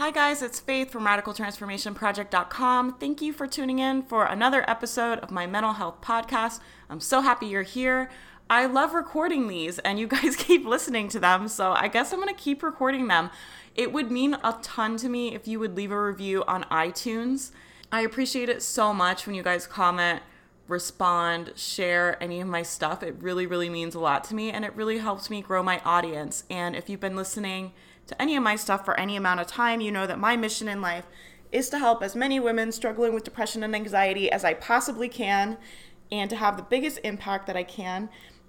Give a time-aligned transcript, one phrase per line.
[0.00, 2.94] Hi, guys, it's Faith from RadicalTransformationProject.com.
[2.94, 6.60] Thank you for tuning in for another episode of my mental health podcast.
[6.88, 8.08] I'm so happy you're here.
[8.48, 12.26] I love recording these, and you guys keep listening to them, so I guess I'm
[12.26, 13.28] to keep recording them.
[13.74, 17.50] It would mean a ton to me if you would leave a review on iTunes.
[17.92, 20.22] I appreciate it so much when you guys comment,
[20.66, 23.02] respond, share any of my stuff.
[23.02, 25.78] It really, really means a lot to me, and it really helps me grow my
[25.80, 26.44] audience.
[26.48, 27.72] And if you've been listening,
[28.10, 30.68] to any of my stuff for any amount of time, you know that my mission
[30.68, 31.06] in life
[31.52, 35.56] is to help as many women struggling with depression and anxiety as I possibly can
[36.10, 38.08] and to have the biggest impact that I can.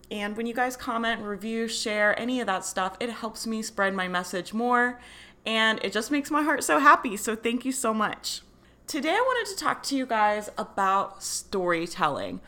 [0.10, 3.94] And when you guys comment, review, share any of that stuff, it helps me spread
[3.94, 5.00] my message more
[5.46, 7.16] and it just makes my heart so happy.
[7.16, 8.42] So thank you so much.
[8.88, 12.42] Today, I wanted to talk to you guys about storytelling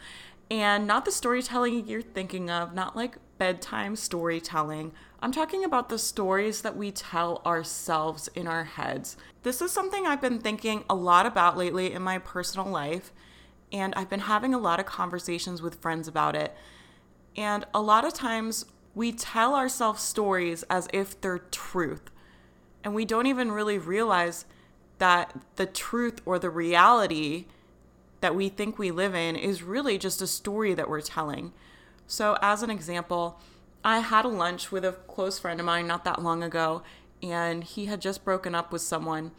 [0.49, 4.91] and not the storytelling you're thinking of, not like bedtime storytelling.
[5.19, 9.17] I'm talking about the stories that we tell ourselves in our heads.
[9.43, 13.11] This is something I've been thinking a lot about lately in my personal life,
[13.71, 16.55] and I've been having a lot of conversations with friends about it.
[17.35, 22.11] And a lot of times we tell ourselves stories as if they're truth,
[22.83, 24.45] and we don't even really realize
[24.99, 27.45] that the truth or the reality
[28.21, 31.51] that we think we live in is really just a story that we're telling.
[32.07, 33.39] So, as an example,
[33.83, 36.83] I had a lunch with a close friend of mine not that long ago,
[37.21, 39.31] and he had just broken up with someone.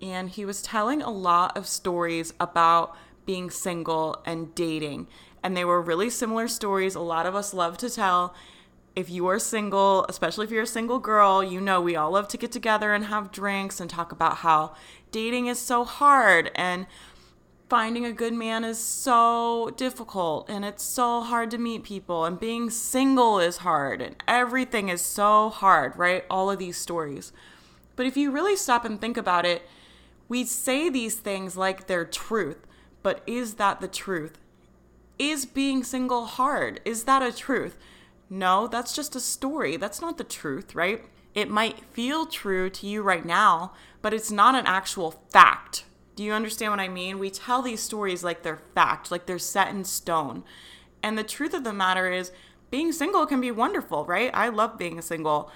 [0.00, 5.06] And he was telling a lot of stories about being single and dating.
[5.42, 8.34] And they were really similar stories a lot of us love to tell.
[8.96, 12.28] If you are single, especially if you're a single girl, you know we all love
[12.28, 14.74] to get together and have drinks and talk about how
[15.12, 16.86] dating is so hard and
[17.70, 22.40] finding a good man is so difficult and it's so hard to meet people and
[22.40, 26.24] being single is hard and everything is so hard, right?
[26.28, 27.32] All of these stories.
[27.94, 29.62] But if you really stop and think about it,
[30.28, 32.66] we say these things like they're truth,
[33.04, 34.36] but is that the truth?
[35.16, 36.80] Is being single hard?
[36.84, 37.76] Is that a truth?
[38.28, 39.76] No, that's just a story.
[39.76, 41.04] That's not the truth, right?
[41.36, 45.84] It might feel true to you right now, but it's not an actual fact,
[46.20, 47.18] do you understand what I mean?
[47.18, 50.44] We tell these stories like they're fact, like they're set in stone.
[51.02, 52.30] And the truth of the matter is,
[52.70, 54.30] being single can be wonderful, right?
[54.34, 55.50] I love being single.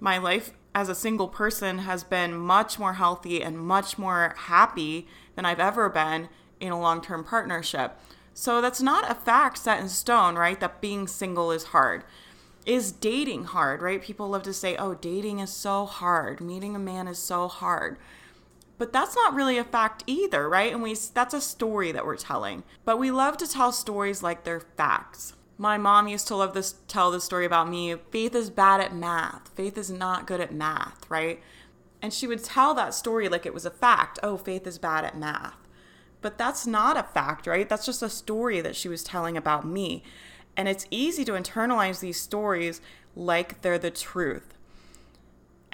[0.00, 5.06] My life as a single person has been much more healthy and much more happy
[5.34, 8.00] than I've ever been in a long term partnership.
[8.32, 10.58] So that's not a fact set in stone, right?
[10.58, 12.04] That being single is hard.
[12.64, 14.00] Is dating hard, right?
[14.00, 16.40] People love to say, oh, dating is so hard.
[16.40, 17.98] Meeting a man is so hard.
[18.78, 20.72] But that's not really a fact either, right?
[20.72, 22.62] And we that's a story that we're telling.
[22.84, 25.34] But we love to tell stories like they're facts.
[25.58, 27.94] My mom used to love this tell this story about me.
[28.10, 29.48] Faith is bad at math.
[29.54, 31.40] Faith is not good at math, right?
[32.02, 34.18] And she would tell that story like it was a fact.
[34.22, 35.56] Oh, Faith is bad at math.
[36.20, 37.68] But that's not a fact, right?
[37.68, 40.02] That's just a story that she was telling about me.
[40.56, 42.80] And it's easy to internalize these stories
[43.14, 44.55] like they're the truth.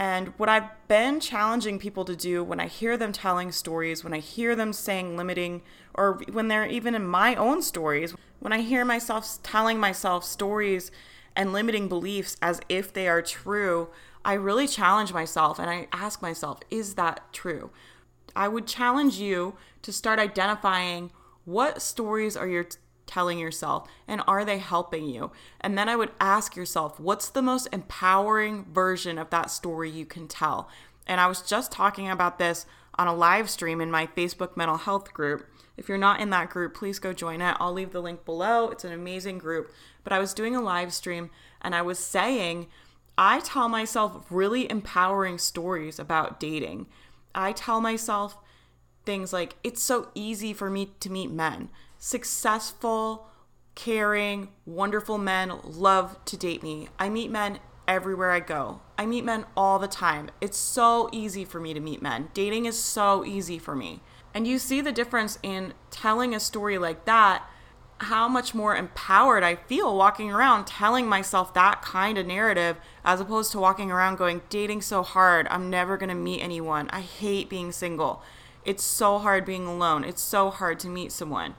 [0.03, 4.13] And what I've been challenging people to do when I hear them telling stories, when
[4.13, 5.63] I hear them saying limiting,
[5.95, 10.91] or when they're even in my own stories, when I hear myself telling myself stories
[11.37, 13.91] and limiting beliefs as if they are true,
[14.25, 17.71] I really challenge myself and I ask myself, is that true?
[18.35, 21.13] I would challenge you to start identifying
[21.45, 22.67] what stories are your
[23.13, 25.31] telling yourself and are they helping you?
[25.61, 30.07] And then I would ask yourself, what's the most empowering version of that story you
[30.07, 30.71] can tell?
[31.07, 32.65] And I was just talking about this
[32.95, 35.47] on a live stream in my Facebook mental health group.
[35.77, 37.57] If you're not in that group, please go join it.
[37.61, 38.71] I'll leave the link below.
[38.71, 39.71] It's an amazing group.
[40.05, 41.31] But I was doing a live stream
[41.61, 42.67] and I was saying,
[43.19, 46.87] I tell myself really empowering stories about dating.
[47.35, 48.39] I tell myself
[49.05, 51.69] things like, it's so easy for me to meet men
[52.03, 53.29] successful,
[53.77, 56.89] caring, wonderful men love to date me.
[56.99, 58.81] I meet men everywhere I go.
[58.99, 60.29] I meet men all the time.
[60.41, 62.29] It's so easy for me to meet men.
[62.35, 64.01] Dating is so easy for me.
[64.35, 67.45] And you see the difference in telling a story like that,
[67.99, 73.21] how much more empowered I feel walking around telling myself that kind of narrative as
[73.21, 75.47] opposed to walking around going, dating so hard.
[75.53, 76.91] I'm never going to meet anyone.
[76.91, 78.25] I hate being single.
[78.65, 80.03] It's so hard being alone.
[80.03, 81.55] It's so hard to meet someone.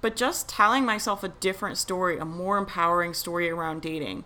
[0.00, 4.24] But just telling myself a different story, a more empowering story around dating,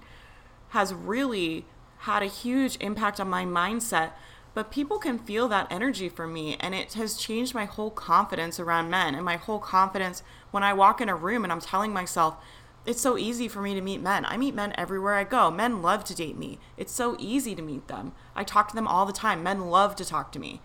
[0.70, 1.64] has really
[2.00, 4.12] had a huge impact on my mindset.
[4.54, 8.60] But people can feel that energy from me, and it has changed my whole confidence
[8.60, 11.92] around men and my whole confidence when I walk in a room and I'm telling
[11.92, 12.36] myself,
[12.84, 14.26] It's so easy for me to meet men.
[14.26, 15.50] I meet men everywhere I go.
[15.50, 16.58] Men love to date me.
[16.76, 18.12] It's so easy to meet them.
[18.34, 19.42] I talk to them all the time.
[19.42, 20.60] Men love to talk to me.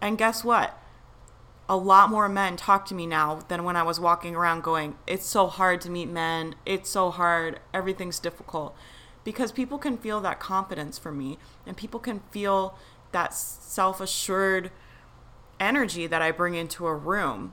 [0.00, 0.76] And guess what?
[1.70, 4.96] A lot more men talk to me now than when I was walking around going,
[5.06, 6.56] It's so hard to meet men.
[6.66, 7.60] It's so hard.
[7.72, 8.74] Everything's difficult.
[9.22, 12.76] Because people can feel that confidence from me and people can feel
[13.12, 14.72] that self assured
[15.60, 17.52] energy that I bring into a room.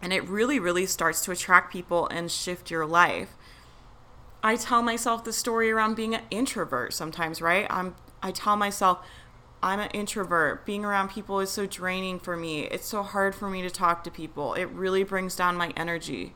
[0.00, 3.36] And it really, really starts to attract people and shift your life.
[4.42, 7.66] I tell myself the story around being an introvert sometimes, right?
[7.68, 9.06] I'm I tell myself
[9.64, 10.66] I'm an introvert.
[10.66, 12.64] Being around people is so draining for me.
[12.64, 14.52] It's so hard for me to talk to people.
[14.52, 16.34] It really brings down my energy.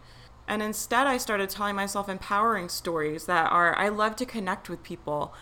[0.48, 4.82] And instead, I started telling myself empowering stories that are I love to connect with
[4.82, 5.34] people.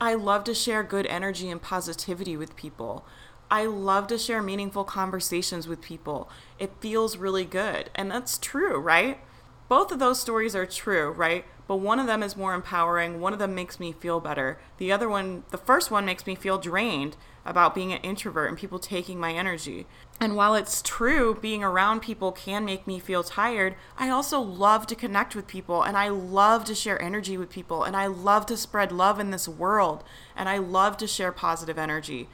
[0.00, 3.04] I love to share good energy and positivity with people.
[3.50, 6.30] I love to share meaningful conversations with people.
[6.58, 7.90] It feels really good.
[7.94, 9.20] And that's true, right?
[9.68, 11.44] Both of those stories are true, right?
[11.66, 13.20] But one of them is more empowering.
[13.20, 14.58] One of them makes me feel better.
[14.78, 18.56] The other one, the first one, makes me feel drained about being an introvert and
[18.56, 19.86] people taking my energy.
[20.20, 24.86] And while it's true, being around people can make me feel tired, I also love
[24.86, 28.46] to connect with people and I love to share energy with people and I love
[28.46, 30.04] to spread love in this world
[30.36, 32.28] and I love to share positive energy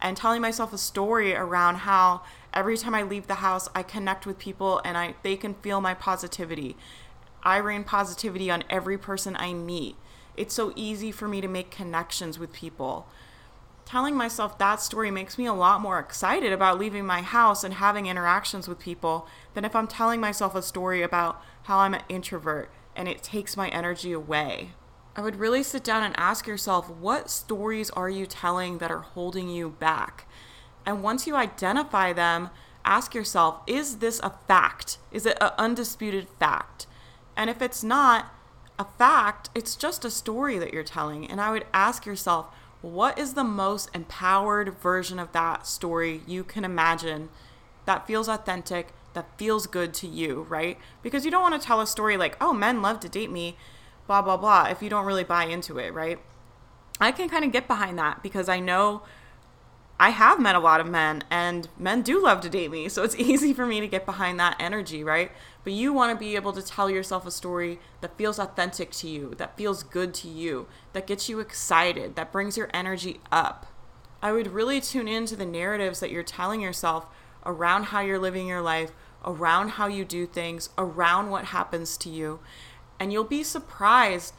[0.00, 2.22] and telling myself a story around how
[2.52, 5.80] every time I leave the house, I connect with people and I they can feel
[5.80, 6.76] my positivity.
[7.42, 9.96] I rain positivity on every person I meet.
[10.36, 13.06] It's so easy for me to make connections with people.
[13.86, 17.74] Telling myself that story makes me a lot more excited about leaving my house and
[17.74, 22.02] having interactions with people than if I'm telling myself a story about how I'm an
[22.08, 24.70] introvert and it takes my energy away.
[25.14, 28.98] I would really sit down and ask yourself what stories are you telling that are
[28.98, 30.26] holding you back?
[30.84, 32.50] And once you identify them,
[32.84, 34.98] ask yourself is this a fact?
[35.12, 36.88] Is it an undisputed fact?
[37.36, 38.34] And if it's not
[38.80, 41.30] a fact, it's just a story that you're telling.
[41.30, 42.46] And I would ask yourself,
[42.86, 47.28] what is the most empowered version of that story you can imagine
[47.84, 50.78] that feels authentic, that feels good to you, right?
[51.02, 53.56] Because you don't want to tell a story like, oh, men love to date me
[54.06, 56.20] blah, blah, blah, if you don't really buy into it, right?
[57.00, 59.02] I can kind of get behind that because I know
[59.98, 62.88] I have met a lot of men and men do love to date me.
[62.88, 65.30] So it's easy for me to get behind that energy, right?
[65.64, 69.08] But you want to be able to tell yourself a story that feels authentic to
[69.08, 73.66] you, that feels good to you, that gets you excited, that brings your energy up.
[74.22, 77.06] I would really tune into the narratives that you're telling yourself
[77.44, 78.92] around how you're living your life,
[79.24, 82.40] around how you do things, around what happens to you
[82.98, 84.34] and you'll be surprised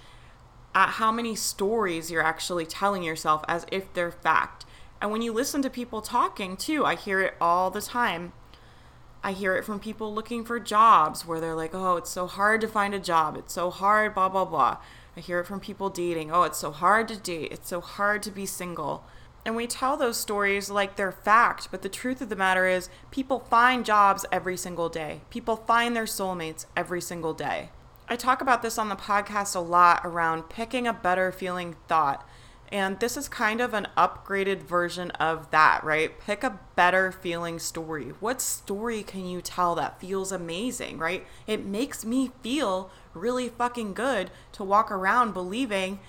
[0.74, 4.66] at how many stories you're actually telling yourself as if they're fact.
[5.02, 8.34] And when you listen to people talking too, I hear it all the time.
[9.24, 12.62] I hear it from people looking for jobs where they're like, oh, it's so hard
[12.62, 13.36] to find a job.
[13.36, 14.78] It's so hard, blah, blah, blah.
[15.16, 16.32] I hear it from people dating.
[16.32, 17.52] Oh, it's so hard to date.
[17.52, 19.04] It's so hard to be single.
[19.46, 22.90] And we tell those stories like they're fact, but the truth of the matter is,
[23.12, 25.22] people find jobs every single day.
[25.30, 27.70] People find their soulmates every single day.
[28.10, 32.28] I talk about this on the podcast a lot around picking a better feeling thought.
[32.70, 36.20] And this is kind of an upgraded version of that, right?
[36.20, 38.14] Pick a better feeling story.
[38.20, 41.26] What story can you tell that feels amazing, right?
[41.46, 46.00] It makes me feel really fucking good to walk around believing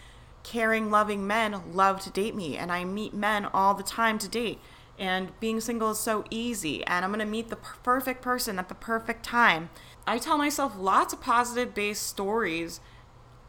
[0.42, 2.56] caring, loving men love to date me.
[2.56, 4.58] And I meet men all the time to date.
[4.98, 6.84] And being single is so easy.
[6.86, 9.70] And I'm to meet the perfect person at the perfect time.
[10.06, 12.80] I tell myself lots of positive based stories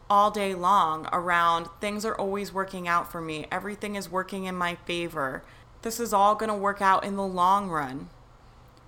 [0.09, 3.45] all day long around things are always working out for me.
[3.51, 5.43] Everything is working in my favor.
[5.81, 8.09] This is all going to work out in the long run.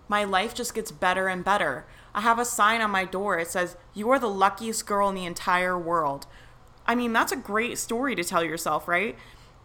[0.08, 1.86] My life just gets better and better.
[2.14, 3.40] I have a sign on my door.
[3.40, 6.26] It says, You are the luckiest girl in the entire world.
[6.86, 9.16] I mean, that's a great story to tell yourself, right?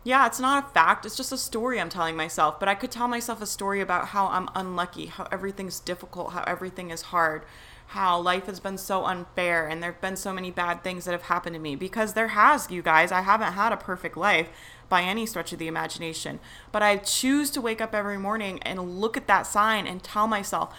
[0.05, 1.05] Yeah, it's not a fact.
[1.05, 2.61] It's just a story I'm telling myself.
[2.61, 6.45] But I could tell myself a story about how I'm unlucky, how everything's difficult, how
[6.47, 7.45] everything is hard,
[7.87, 11.12] how life has been so unfair and there have been so many bad things that
[11.12, 13.12] have happened to me because there has, you guys.
[13.12, 14.49] I haven't had a perfect life
[14.88, 16.40] by any stretch of the imagination.
[16.73, 20.26] But I choose to wake up every morning and look at that sign and tell
[20.26, 20.75] myself,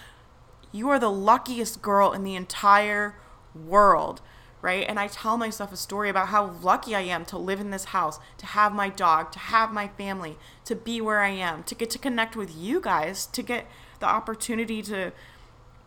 [0.71, 3.15] you are the luckiest girl in the entire
[3.55, 4.21] world.
[4.59, 4.85] Right.
[4.89, 7.85] And I tell myself a story about how lucky I am to live in this
[7.85, 10.35] house, to have my dog, to have my family,
[10.65, 13.67] to be where I am, to get to connect with you guys, to get
[13.99, 15.13] the opportunity to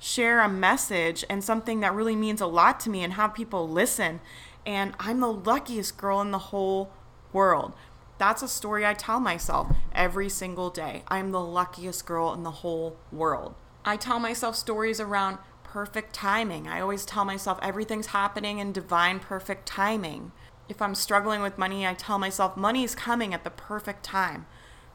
[0.01, 3.69] share a message and something that really means a lot to me and have people
[3.69, 4.21] listen.
[4.67, 6.91] And I'm the luckiest girl in the whole
[7.33, 7.75] world.
[8.19, 11.05] That's a story I tell myself every single day.
[11.09, 13.55] I'm the luckiest girl in the whole world.
[13.85, 16.67] I tell myself stories around perfect timing.
[16.67, 20.33] I always tell myself everything's happening in divine perfect timing.
[20.69, 24.47] If I'm struggling with money, I tell myself money's coming at the perfect time.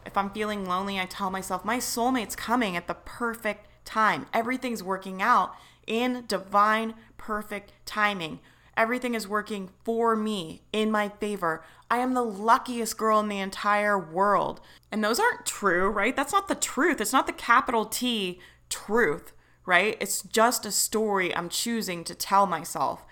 [0.06, 4.26] If I'm feeling lonely, I tell myself my soulmate's coming at the perfect time.
[4.34, 5.54] Everything's working out
[5.88, 8.40] in divine perfect timing.
[8.78, 11.64] Everything is working for me in my favor.
[11.90, 14.60] I am the luckiest girl in the entire world.
[14.92, 16.16] And those aren't true, right?
[16.16, 17.00] That's not the truth.
[17.00, 18.40] It's not the capital T
[18.70, 19.32] truth,
[19.66, 19.96] right?
[20.02, 23.06] It's just a story I'm choosing to tell myself.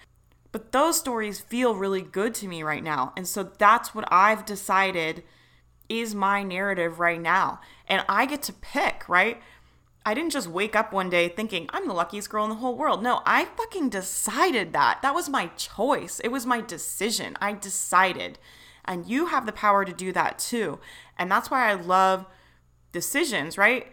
[0.51, 3.13] But those stories feel really good to me right now.
[3.15, 5.24] And so that's what I've decided
[5.89, 7.60] is my narrative right now.
[7.88, 9.42] And I get to pick, right?
[10.05, 12.75] I didn't just wake up one day thinking I'm the luckiest girl in the whole
[12.75, 13.01] world.
[13.01, 15.01] No, I fucking decided that.
[15.01, 16.19] That was my choice.
[16.19, 17.38] It was my decision.
[17.39, 18.38] I decided.
[18.83, 20.79] And you have the power to do that too.
[21.17, 22.25] And that's why I love
[22.91, 23.88] decisions, right?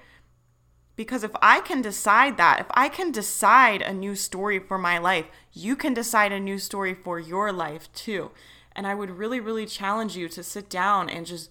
[0.97, 4.99] Because if I can decide that, if I can decide a new story for my
[4.99, 8.33] life, you can decide a new story for your life too.
[8.73, 11.51] And I would really, really challenge you to sit down and just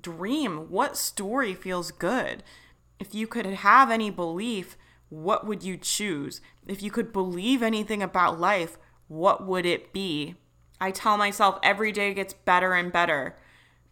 [0.00, 2.44] dream what story feels good
[2.98, 4.76] if you could have any belief,
[5.08, 6.40] what would you choose?
[6.66, 8.78] If you could believe anything about life,
[9.08, 10.36] what would it be?
[10.80, 13.36] I tell myself every day gets better and better.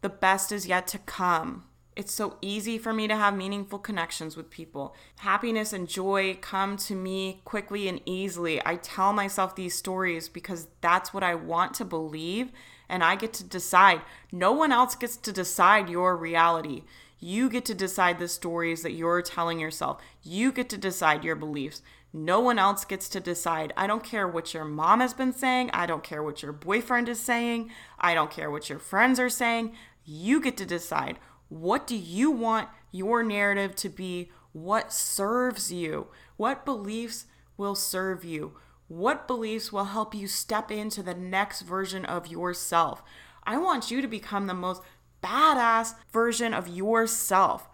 [0.02, 1.64] The best is yet to come.
[1.96, 4.94] It's so easy for me to have meaningful connections with people.
[5.20, 8.60] Happiness and joy come to me quickly and easily.
[8.66, 12.52] I tell myself these stories because that's what I want to believe,
[12.86, 14.02] and I get to decide.
[14.30, 16.82] No one else gets to decide your reality.
[17.18, 20.00] You get to decide the stories that you're telling yourself.
[20.22, 21.82] You get to decide your beliefs.
[22.12, 23.72] No one else gets to decide.
[23.76, 25.70] I don't care what your mom has been saying.
[25.72, 27.70] I don't care what your boyfriend is saying.
[27.98, 29.74] I don't care what your friends are saying.
[30.04, 31.18] You get to decide.
[31.48, 34.30] What do you want your narrative to be?
[34.52, 36.08] What serves you?
[36.36, 38.54] What beliefs will serve you?
[38.88, 43.02] What beliefs will help you step into the next version of yourself?
[43.44, 44.82] I want you to become the most
[45.26, 47.68] badass version of yourself.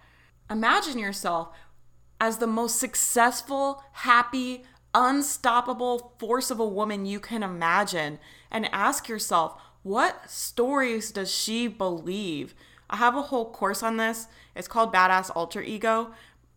[0.50, 1.50] Imagine yourself
[2.21, 8.18] as the most successful, happy, unstoppable force of a woman you can imagine
[8.50, 12.54] and ask yourself, what stories does she believe?
[12.88, 14.28] I have a whole course on this.
[14.54, 16.12] It's called Badass Alter Ego,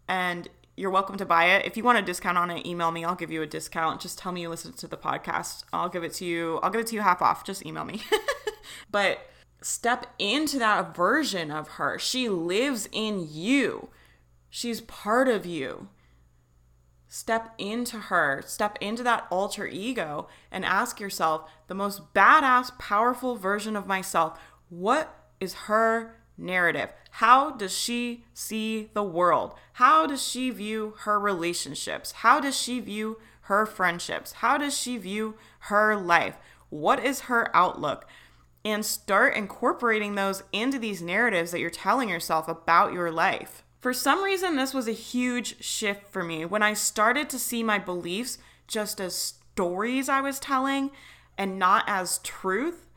[0.08, 0.48] and
[0.78, 1.66] you're welcome to buy it.
[1.66, 3.06] If you want a discount on it, email me.
[3.06, 4.02] I'll give you a discount.
[4.02, 5.64] Just tell me you listen to the podcast.
[5.72, 6.60] I'll give it to you.
[6.62, 7.46] I'll give it to you half off.
[7.46, 8.04] Just email me.
[8.92, 9.20] but
[9.66, 11.98] step into that version of her.
[11.98, 13.90] She lives in you,
[14.48, 15.90] she's part of you.
[17.08, 23.38] Step into her, step into that alter ego, and ask yourself the most badass, powerful
[23.38, 24.38] version of myself.
[24.70, 26.92] What is her narrative?
[27.12, 29.56] How does she see the world?
[29.74, 32.12] How does she view her relationships?
[32.12, 34.34] How does she view her friendships?
[34.34, 36.36] How does she view her life?
[36.70, 38.06] What is her outlook?
[38.66, 43.64] And start incorporating those into these narratives that you're telling yourself about your life.
[43.80, 47.62] For some reason, this was a huge shift for me when I started to see
[47.62, 50.90] my beliefs just as stories I was telling
[51.38, 52.88] and not as truth.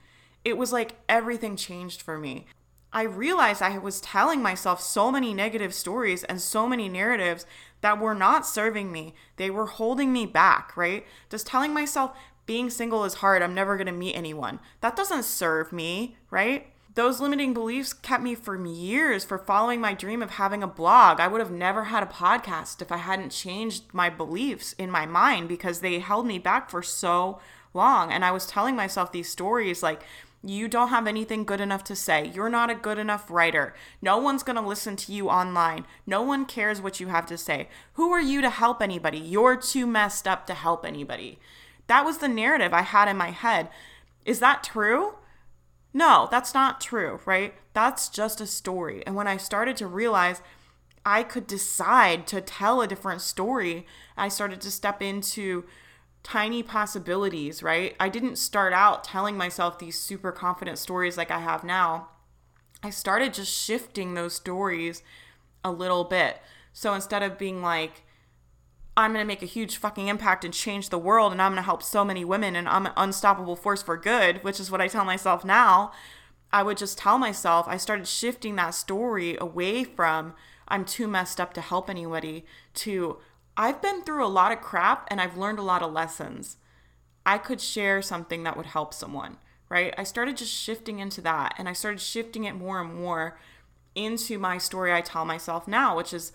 [0.42, 2.46] It was like everything changed for me.
[2.90, 7.44] I realized I was telling myself so many negative stories and so many narratives
[7.82, 9.14] that were not serving me.
[9.36, 11.04] They were holding me back, right?
[11.28, 12.16] Just telling myself
[12.48, 13.42] being single is hard.
[13.42, 14.58] I'm never going to meet anyone.
[14.80, 16.66] That doesn't serve me, right?
[16.94, 21.20] Those limiting beliefs kept me for years for following my dream of having a blog.
[21.20, 25.04] I would have never had a podcast if I hadn't changed my beliefs in my
[25.04, 27.38] mind because they held me back for so
[27.74, 28.10] long.
[28.10, 30.02] And I was telling myself these stories like,
[30.42, 32.32] you don't have anything good enough to say.
[32.34, 33.74] You're not a good enough writer.
[34.00, 35.84] No one's going to listen to you online.
[36.06, 37.68] No one cares what you have to say.
[37.94, 39.18] Who are you to help anybody?
[39.18, 41.38] You're too messed up to help anybody.
[41.88, 43.68] That was the narrative I had in my head.
[44.24, 45.16] Is that true?
[45.92, 47.54] No, that's not true, right?
[47.72, 49.02] That's just a story.
[49.06, 50.42] And when I started to realize
[51.04, 55.64] I could decide to tell a different story, I started to step into
[56.22, 57.96] tiny possibilities, right?
[57.98, 62.08] I didn't start out telling myself these super confident stories like I have now.
[62.82, 65.02] I started just shifting those stories
[65.64, 66.38] a little bit.
[66.72, 68.02] So instead of being like,
[68.98, 71.62] I'm going to make a huge fucking impact and change the world and I'm going
[71.62, 74.80] to help so many women and I'm an unstoppable force for good, which is what
[74.80, 75.92] I tell myself now.
[76.52, 80.34] I would just tell myself, I started shifting that story away from
[80.66, 83.18] I'm too messed up to help anybody to
[83.56, 86.56] I've been through a lot of crap and I've learned a lot of lessons.
[87.24, 89.36] I could share something that would help someone,
[89.68, 89.94] right?
[89.96, 93.38] I started just shifting into that and I started shifting it more and more
[93.94, 96.32] into my story I tell myself now, which is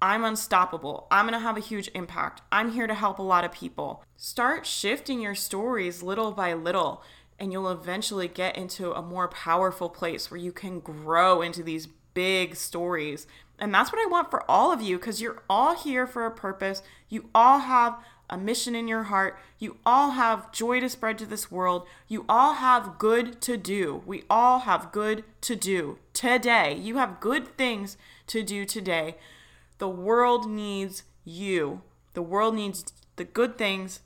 [0.00, 1.06] I'm unstoppable.
[1.10, 2.42] I'm going to have a huge impact.
[2.52, 4.04] I'm here to help a lot of people.
[4.16, 7.02] Start shifting your stories little by little,
[7.38, 11.88] and you'll eventually get into a more powerful place where you can grow into these
[12.12, 13.26] big stories.
[13.58, 16.30] And that's what I want for all of you because you're all here for a
[16.30, 16.82] purpose.
[17.08, 17.98] You all have
[18.28, 19.38] a mission in your heart.
[19.58, 21.86] You all have joy to spread to this world.
[22.08, 24.02] You all have good to do.
[24.04, 26.74] We all have good to do today.
[26.74, 29.16] You have good things to do today.
[29.78, 31.82] The world needs you.
[32.14, 34.00] The world needs the good things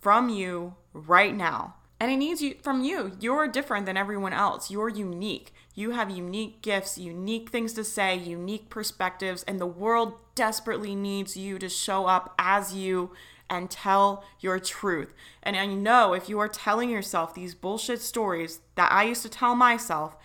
[0.00, 1.76] from you right now.
[2.00, 3.12] And it needs you from you.
[3.20, 4.70] You're different than everyone else.
[4.70, 5.54] You're unique.
[5.74, 11.36] You have unique gifts, unique things to say, unique perspectives, and the world desperately needs
[11.36, 13.10] you to show up as you
[13.50, 15.14] and tell your truth.
[15.42, 19.28] And I know if you are telling yourself these bullshit stories that I used to
[19.28, 20.16] tell myself,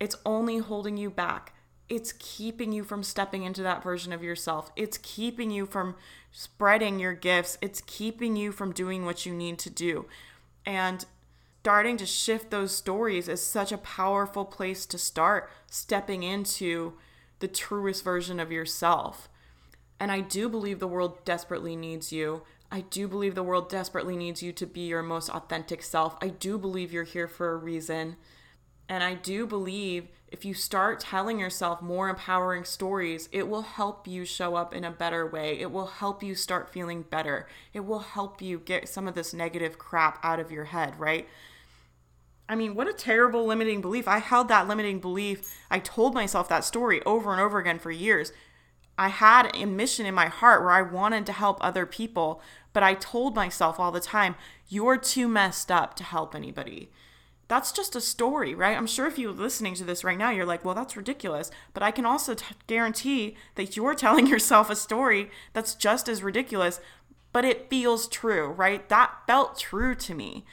[0.00, 1.54] it's only holding you back.
[1.92, 4.72] It's keeping you from stepping into that version of yourself.
[4.76, 5.94] It's keeping you from
[6.30, 7.58] spreading your gifts.
[7.60, 10.06] It's keeping you from doing what you need to do.
[10.64, 11.04] And
[11.60, 16.94] starting to shift those stories is such a powerful place to start stepping into
[17.40, 19.28] the truest version of yourself.
[20.00, 22.40] And I do believe the world desperately needs you.
[22.70, 26.16] I do believe the world desperately needs you to be your most authentic self.
[26.22, 28.16] I do believe you're here for a reason.
[28.88, 34.08] And I do believe if you start telling yourself more empowering stories, it will help
[34.08, 35.60] you show up in a better way.
[35.60, 37.46] It will help you start feeling better.
[37.74, 41.28] It will help you get some of this negative crap out of your head, right?
[42.48, 44.08] I mean, what a terrible limiting belief.
[44.08, 45.54] I held that limiting belief.
[45.70, 48.32] I told myself that story over and over again for years.
[48.96, 52.40] I had a mission in my heart where I wanted to help other people,
[52.72, 54.36] but I told myself all the time,
[54.66, 56.90] you're too messed up to help anybody.
[57.48, 58.76] That's just a story, right?
[58.76, 61.50] I'm sure if you're listening to this right now, you're like, well, that's ridiculous.
[61.74, 66.22] But I can also t- guarantee that you're telling yourself a story that's just as
[66.22, 66.80] ridiculous,
[67.32, 68.88] but it feels true, right?
[68.88, 70.44] That felt true to me.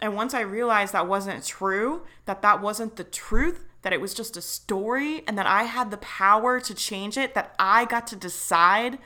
[0.00, 4.14] And once I realized that wasn't true, that that wasn't the truth, that it was
[4.14, 8.06] just a story and that I had the power to change it, that I got
[8.08, 8.98] to decide,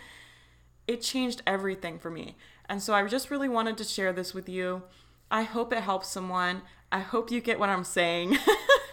[0.88, 2.36] it changed everything for me.
[2.68, 4.82] And so I just really wanted to share this with you.
[5.30, 6.62] I hope it helps someone.
[6.90, 8.36] I hope you get what I'm saying.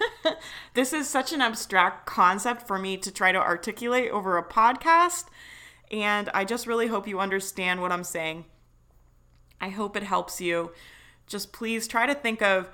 [0.75, 5.25] this is such an abstract concept for me to try to articulate over a podcast.
[5.91, 8.45] And I just really hope you understand what I'm saying.
[9.59, 10.71] I hope it helps you.
[11.25, 12.69] Just please try to think of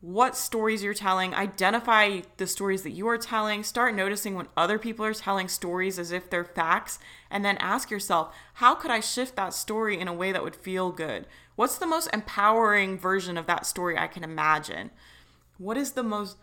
[0.00, 4.78] what stories you're telling, identify the stories that you are telling, start noticing when other
[4.78, 9.00] people are telling stories as if they're facts, and then ask yourself, how could I
[9.00, 11.26] shift that story in a way that would feel good?
[11.56, 14.90] What's the most empowering version of that story I can imagine?
[15.58, 16.36] What is the most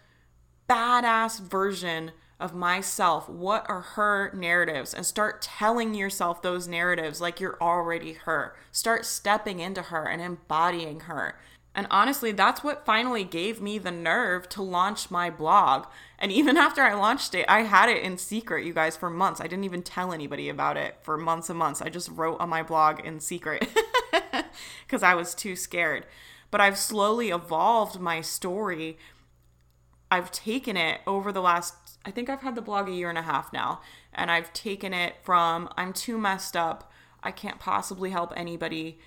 [0.70, 3.30] badass version of myself?
[3.30, 4.94] What are her narratives?
[4.94, 8.54] And start telling yourself those narratives like you're already her.
[8.74, 11.40] Start stepping into her and embodying her.
[11.76, 15.86] And honestly, that's what finally gave me the nerve to launch my blog.
[16.18, 19.42] And even after I launched it, I had it in secret, you guys, for months.
[19.42, 21.82] I didn't even tell anybody about it for months and months.
[21.82, 23.68] I just wrote on my blog in secret
[24.88, 26.06] because I was too scared.
[26.50, 28.98] But I've slowly evolved my story.
[30.10, 31.74] I've taken it over the last,
[32.06, 33.82] I think I've had the blog a year and a half now.
[34.14, 36.90] And I've taken it from I'm too messed up.
[37.22, 39.00] I can't possibly help anybody.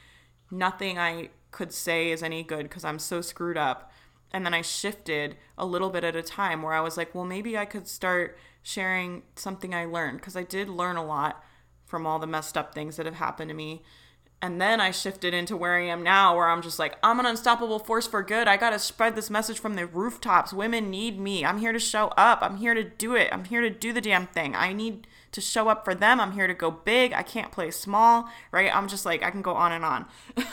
[0.50, 3.92] Nothing I could say is any good because I'm so screwed up.
[4.30, 7.24] And then I shifted a little bit at a time where I was like, well,
[7.24, 11.42] maybe I could start sharing something I learned because I did learn a lot
[11.87, 13.82] from all the messed up things that have happened to me.
[14.40, 17.26] And then I shifted into where I am now, where I'm just like, I'm an
[17.26, 18.46] unstoppable force for good.
[18.46, 20.52] I got to spread this message from the rooftops.
[20.52, 21.44] Women need me.
[21.44, 22.38] I'm here to show up.
[22.42, 23.30] I'm here to do it.
[23.32, 24.54] I'm here to do the damn thing.
[24.54, 26.20] I need to show up for them.
[26.20, 27.12] I'm here to go big.
[27.12, 28.74] I can't play small, right?
[28.74, 30.06] I'm just like, I can go on and on.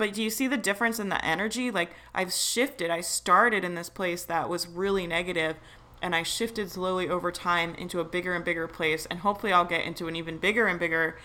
[0.00, 1.70] But do you see the difference in the energy?
[1.70, 2.88] Like I've shifted.
[2.90, 5.56] I started in this place that was really negative
[6.00, 9.66] and I shifted slowly over time into a bigger and bigger place and hopefully I'll
[9.66, 11.18] get into an even bigger and bigger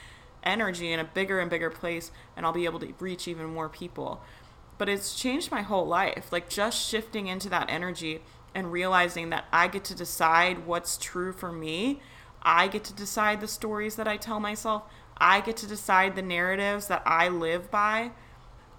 [0.43, 3.69] energy in a bigger and bigger place and I'll be able to reach even more
[3.69, 4.21] people.
[4.77, 6.33] But it's changed my whole life.
[6.33, 11.31] Like just shifting into that energy and realizing that I get to decide what's true
[11.31, 12.01] for me.
[12.41, 14.83] I get to decide the stories that I tell myself.
[15.17, 18.11] I get to decide the narratives that I live by.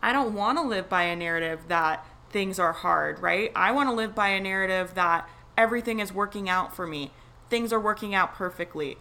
[0.06, 3.50] I don't want to live by a narrative that things are hard, right?
[3.56, 7.10] I want to live by a narrative that everything is working out for me.
[7.50, 8.98] Things are working out perfectly.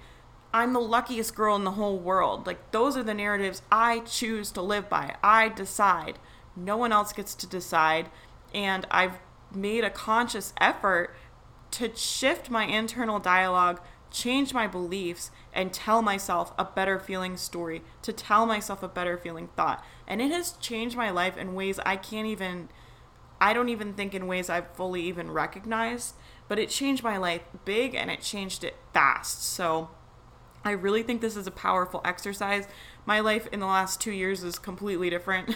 [0.51, 2.47] I'm the luckiest girl in the whole world.
[2.47, 5.15] Like, those are the narratives I choose to live by.
[5.23, 6.17] I decide.
[6.55, 8.09] No one else gets to decide.
[8.51, 9.19] And I've
[9.53, 11.15] made a conscious effort
[11.69, 13.79] to shift my internal dialogue
[14.15, 19.17] change my beliefs and tell myself a better feeling story, to tell myself a better
[19.17, 19.83] feeling thought.
[20.07, 22.69] And it has changed my life in ways I can't even,
[23.41, 26.15] I don't even think in ways I've fully even recognized.
[26.47, 29.43] But it changed my life big and it changed it fast.
[29.43, 29.89] So
[30.63, 32.67] I really think this is a powerful exercise.
[33.05, 35.55] My life in the last two years is completely different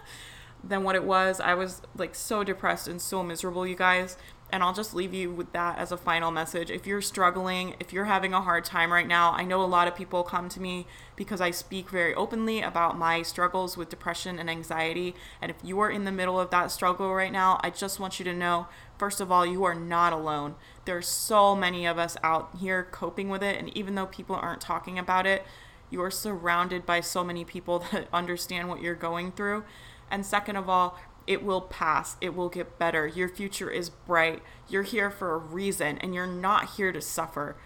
[0.64, 1.40] than what it was.
[1.40, 4.16] I was like so depressed and so miserable, you guys.
[4.50, 6.70] And I'll just leave you with that as a final message.
[6.70, 9.88] If you're struggling, if you're having a hard time right now, I know a lot
[9.88, 14.38] of people come to me because I speak very openly about my struggles with depression
[14.38, 15.16] and anxiety.
[15.42, 18.20] And if you are in the middle of that struggle right now, I just want
[18.20, 20.54] you to know first of all, you are not alone.
[20.84, 23.58] There's so many of us out here coping with it.
[23.58, 25.44] And even though people aren't talking about it,
[25.90, 29.64] you are surrounded by so many people that understand what you're going through.
[30.10, 32.16] And second of all, it will pass.
[32.20, 33.06] It will get better.
[33.06, 34.42] Your future is bright.
[34.68, 37.56] You're here for a reason, and you're not here to suffer.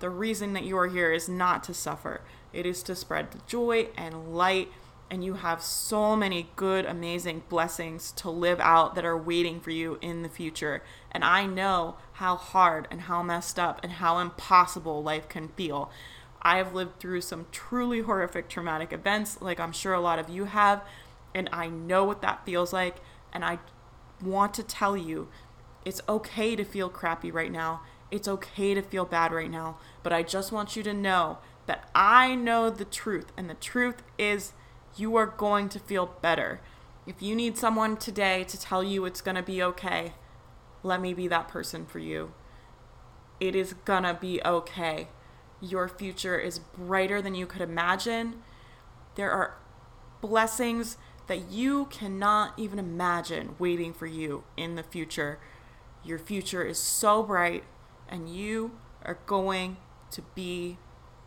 [0.00, 2.22] The reason that you are here is not to suffer,
[2.52, 4.68] it is to spread joy and light.
[5.10, 9.70] And you have so many good, amazing blessings to live out that are waiting for
[9.70, 10.82] you in the future.
[11.10, 15.90] And I know how hard and how messed up and how impossible life can feel.
[16.40, 20.30] I have lived through some truly horrific traumatic events, like I'm sure a lot of
[20.30, 20.82] you have
[21.34, 22.96] and I know what that feels like.
[23.32, 23.58] And I
[24.22, 25.28] want to tell you
[25.84, 27.82] it's okay to feel crappy right now.
[28.10, 29.78] It's okay to feel bad right now.
[30.02, 33.32] But I just want you to know that I know the truth.
[33.36, 34.52] And the truth is,
[34.96, 36.60] you are going to feel better.
[37.06, 40.12] If you need someone today to tell you it's going to be okay,
[40.82, 42.34] let me be that person for you.
[43.40, 45.08] It is going to be okay.
[45.60, 48.42] Your future is brighter than you could imagine.
[49.14, 49.56] There are
[50.20, 50.96] blessings
[51.32, 55.38] that you cannot even imagine waiting for you in the future.
[56.04, 57.64] Your future is so bright,
[58.06, 59.78] and you are going
[60.10, 60.76] to be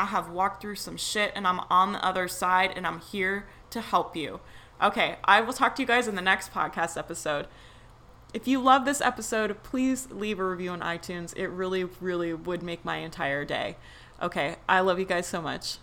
[0.00, 3.44] I have walked through some shit and I'm on the other side and I'm here
[3.68, 4.40] to help you.
[4.82, 7.46] Okay, I will talk to you guys in the next podcast episode.
[8.32, 11.36] If you love this episode, please leave a review on iTunes.
[11.36, 13.76] It really, really would make my entire day.
[14.22, 15.76] Okay, I love you guys so much.